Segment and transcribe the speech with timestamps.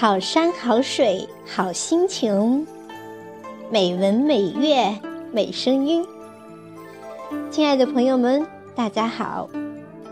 [0.00, 2.66] 好山好水好心情，
[3.70, 4.98] 美文美乐
[5.30, 6.02] 美声音。
[7.50, 9.50] 亲爱的朋友们，大家好，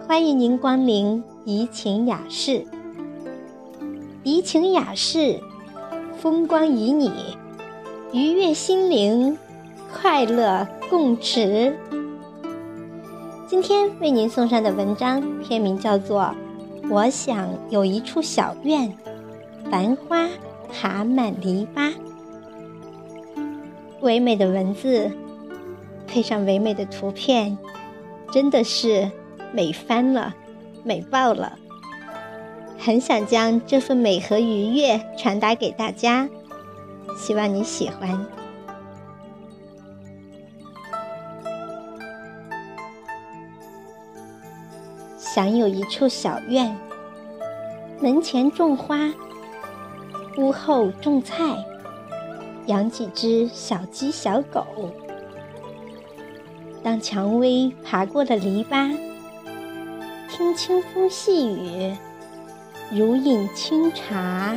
[0.06, 2.66] 欢迎您光临怡情雅室。
[4.24, 5.41] 怡情雅室，
[6.20, 7.10] 风光旖旎，
[8.12, 9.38] 愉悦心灵，
[9.91, 11.74] 快乐共持。
[13.46, 16.34] 今天为您送上的文章篇名叫做
[16.91, 18.87] 《我想有一处小院》。
[19.70, 20.28] 繁花
[20.72, 21.92] 爬满篱笆，
[24.00, 25.10] 唯美的文字
[26.06, 27.59] 配上唯美的图片，
[28.32, 29.10] 真的是
[29.52, 30.34] 美翻了，
[30.84, 31.59] 美爆了！
[32.78, 36.28] 很想将这份美和愉悦传达给大家，
[37.18, 38.26] 希望你喜欢。
[45.18, 46.74] 想有一处小院，
[48.00, 49.12] 门前种花。
[50.38, 51.64] 屋后种菜，
[52.66, 54.64] 养几只小鸡小狗。
[56.80, 58.96] 当蔷薇爬过了篱笆，
[60.30, 61.92] 听清风细雨，
[62.92, 64.56] 如饮清茶。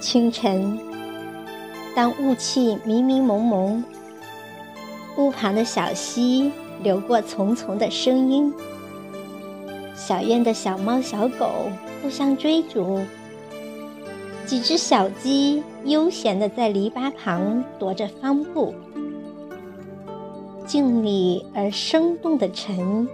[0.00, 0.76] 清晨，
[1.94, 3.84] 当雾气迷迷蒙蒙。
[5.16, 6.50] 屋旁的小溪
[6.82, 8.52] 流过淙淙的声音，
[9.94, 11.70] 小院的小猫小狗
[12.02, 13.00] 互相追逐，
[14.44, 18.74] 几只小鸡悠闲地在篱笆旁踱着方步，
[20.66, 23.08] 静谧而生动的晨，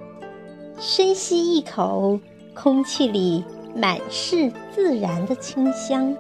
[0.78, 2.19] 深吸一口，
[2.55, 3.44] 空气里
[3.77, 6.16] 满是自然的清香。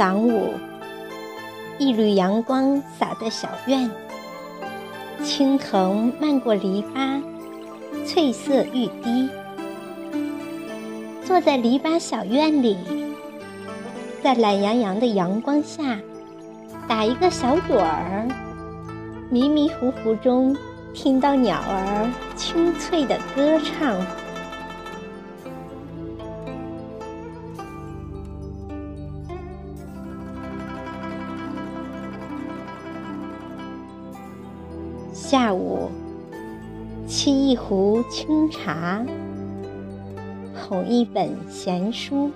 [0.00, 0.54] 晌午，
[1.76, 3.90] 一缕阳光洒在小院，
[5.22, 7.22] 青藤漫过篱笆，
[8.06, 9.28] 翠色欲滴。
[11.22, 12.78] 坐在篱笆小院里，
[14.22, 15.98] 在懒洋洋的阳光下，
[16.88, 18.26] 打一个小盹儿，
[19.28, 20.56] 迷迷糊糊中
[20.94, 23.94] 听到鸟儿清脆的歌唱。
[35.30, 35.88] 下午，
[37.06, 39.06] 沏一壶清茶，
[40.56, 42.32] 捧一本闲书，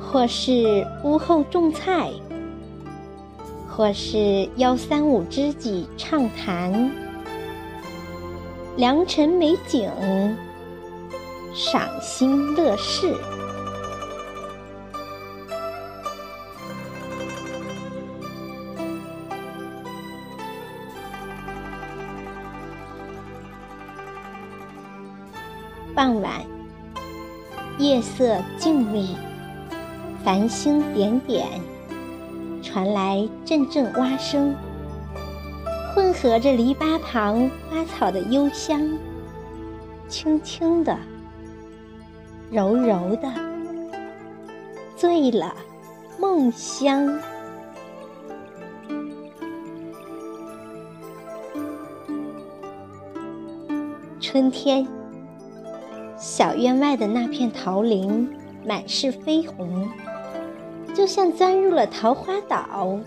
[0.00, 2.10] 或是屋后种菜，
[3.70, 6.90] 或是邀三五知己畅谈，
[8.76, 9.88] 良辰美景，
[11.54, 13.14] 赏心乐事。
[25.96, 26.44] 傍晚，
[27.78, 29.16] 夜色静谧，
[30.22, 31.46] 繁星点点，
[32.62, 34.54] 传来阵阵蛙声，
[35.94, 38.86] 混合着篱笆旁花草的幽香，
[40.06, 40.98] 轻轻的，
[42.50, 43.32] 柔柔的，
[44.96, 45.56] 醉了
[46.20, 47.18] 梦乡。
[54.20, 54.86] 春天。
[56.18, 58.28] 小院外的那片桃林
[58.64, 59.88] 满是绯红，
[60.94, 62.98] 就像钻入了桃花岛。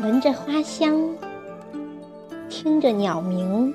[0.00, 1.10] 闻着花香，
[2.48, 3.74] 听着鸟鸣，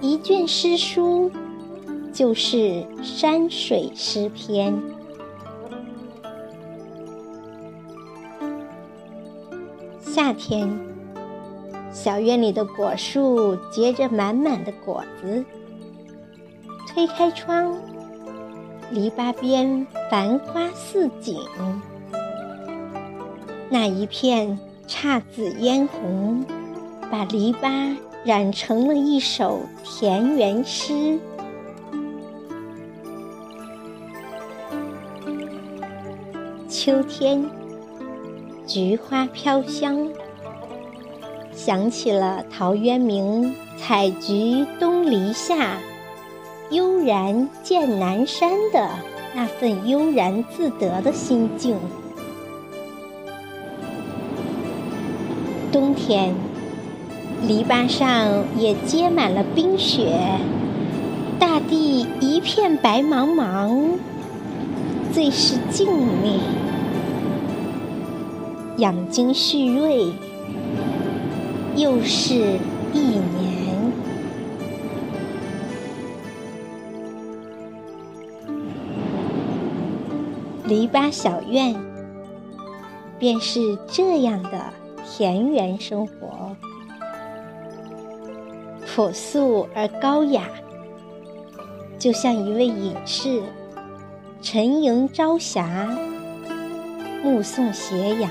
[0.00, 1.30] 一卷诗书
[2.12, 4.80] 就是山水诗篇。
[10.00, 10.78] 夏天，
[11.92, 15.44] 小院里的果树结着满满的果子。
[16.88, 17.76] 推开窗，
[18.90, 21.36] 篱笆边繁花似锦，
[23.70, 24.58] 那一片
[24.88, 26.44] 姹紫嫣红，
[27.10, 27.94] 把篱笆
[28.24, 31.18] 染成了一首田园诗。
[36.68, 37.48] 秋天，
[38.66, 40.08] 菊花飘香，
[41.52, 45.78] 想起了陶渊明“采菊东篱下”。
[46.70, 48.90] 悠然见南山的
[49.34, 51.76] 那份悠然自得的心境。
[55.72, 56.34] 冬天，
[57.46, 60.18] 篱笆上也结满了冰雪，
[61.38, 63.92] 大地一片白茫茫，
[65.12, 66.38] 最是静谧，
[68.76, 70.12] 养精蓄锐，
[71.76, 72.58] 又是
[72.92, 73.37] 一年。
[80.68, 81.74] 篱笆小院，
[83.18, 84.70] 便是这样的
[85.02, 86.54] 田园生活，
[88.86, 90.46] 朴素而高雅，
[91.98, 93.42] 就像一位隐士。
[94.42, 95.88] 沉吟朝霞，
[97.24, 98.30] 目送斜阳，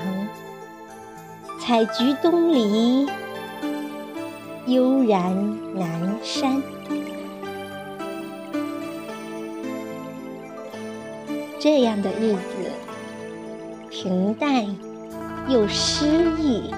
[1.58, 3.06] 采菊东篱，
[4.66, 6.62] 悠然南山。
[11.60, 12.40] 这样的日子，
[13.90, 14.64] 平淡
[15.48, 16.06] 又诗
[16.38, 16.70] 意。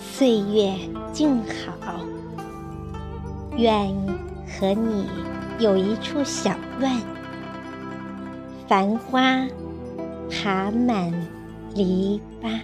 [0.00, 0.74] 岁月
[1.12, 2.00] 静好。
[3.56, 3.92] 愿
[4.46, 5.08] 和你
[5.58, 6.96] 有一处小院，
[8.68, 9.44] 繁花
[10.30, 11.12] 爬满
[11.74, 12.60] 篱笆。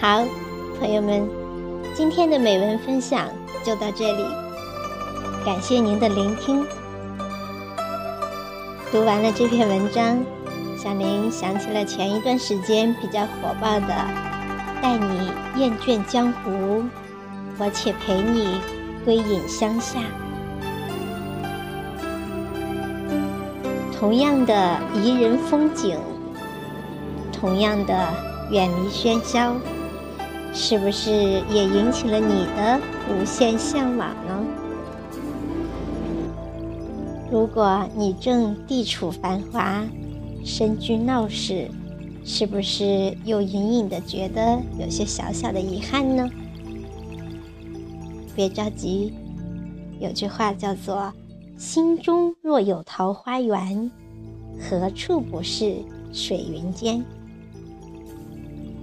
[0.00, 0.24] 好，
[0.78, 1.28] 朋友们，
[1.92, 3.28] 今天的美文分享
[3.64, 4.24] 就到这里，
[5.44, 6.64] 感谢您的聆听。
[8.92, 10.24] 读完了这篇文章，
[10.80, 13.86] 小林想起了前一段时间比较火爆的
[14.80, 16.50] 《带你厌倦江湖》，
[17.58, 18.60] 我且陪你
[19.04, 19.98] 归隐乡下。
[23.98, 25.98] 同样的宜人风景，
[27.32, 28.08] 同样的
[28.52, 29.54] 远离喧嚣，
[30.60, 31.12] 是不是
[31.52, 34.44] 也引起了你的无限向往呢？
[37.30, 39.86] 如果你正地处繁华，
[40.44, 41.70] 身居闹市，
[42.24, 46.28] 是不是又隐隐的觉得有些小小的遗憾呢？
[48.34, 49.14] 别着急，
[50.00, 51.12] 有句话叫做
[51.56, 53.92] “心中若有桃花源，
[54.60, 55.76] 何处不是
[56.12, 57.04] 水云间”。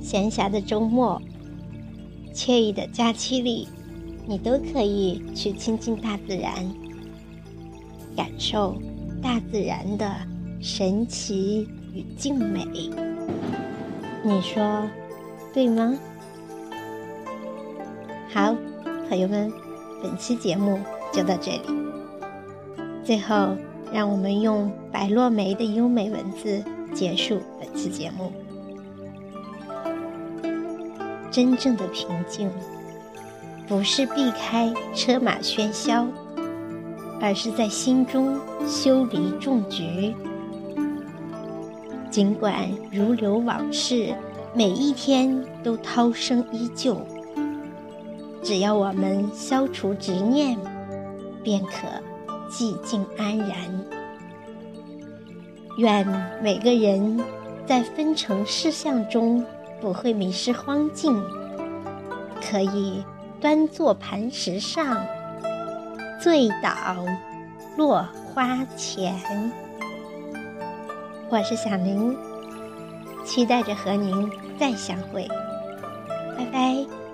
[0.01, 1.21] 闲暇的周末，
[2.35, 3.67] 惬意的假期里，
[4.27, 6.53] 你都可以去亲近大自然。
[8.15, 8.75] 感受
[9.21, 10.13] 大自然的
[10.61, 12.65] 神奇与静美，
[14.23, 14.87] 你说
[15.53, 15.97] 对吗？
[18.33, 18.53] 好，
[19.09, 19.51] 朋友们，
[20.03, 20.77] 本期节目
[21.13, 21.61] 就到这里。
[23.03, 23.55] 最后，
[23.93, 28.31] 让我们用白落梅的优美文字结束本期节目。
[31.35, 32.49] 真正的平静，
[33.67, 36.07] 不是避开车马喧嚣。
[37.19, 40.15] 而是在心中修篱种菊，
[42.09, 44.13] 尽管如流往事，
[44.53, 46.97] 每一天都涛声依旧。
[48.41, 50.57] 只要我们消除执念，
[51.43, 51.85] 便可
[52.49, 53.49] 寂静安然。
[55.79, 56.07] 愿
[56.41, 57.19] 每个人
[57.65, 59.43] 在分成事项中
[59.85, 61.23] 不会迷失荒径，
[62.41, 63.05] 可以
[63.39, 64.97] 端坐磐石上。
[66.19, 66.73] 醉倒
[67.77, 69.13] 落花前，
[71.29, 72.17] 我是小林，
[73.23, 74.27] 期待着和您
[74.59, 75.27] 再相会，
[76.35, 77.04] 拜拜。